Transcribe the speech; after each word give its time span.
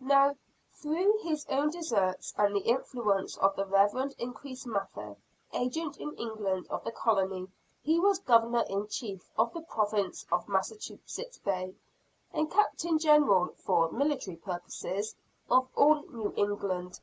Now, 0.00 0.36
through 0.72 1.18
his 1.18 1.44
own 1.50 1.68
deserts, 1.68 2.32
and 2.38 2.56
the 2.56 2.60
influence 2.60 3.36
of 3.36 3.56
the 3.56 3.66
Reverend 3.66 4.14
Increase 4.16 4.64
Mather, 4.64 5.16
agent 5.52 5.98
in 5.98 6.14
England 6.14 6.66
of 6.70 6.82
the 6.82 6.90
colony, 6.92 7.48
he 7.82 8.00
was 8.00 8.18
Governor 8.18 8.64
in 8.70 8.88
Chief 8.88 9.30
of 9.38 9.52
the 9.52 9.60
Province 9.60 10.24
of 10.32 10.48
Massachusetts 10.48 11.36
Bay, 11.40 11.74
and 12.32 12.50
Captain 12.50 12.98
General 12.98 13.48
(for 13.48 13.92
military 13.92 14.36
purposes) 14.38 15.14
of 15.50 15.68
all 15.76 16.00
New 16.04 16.32
England. 16.36 16.98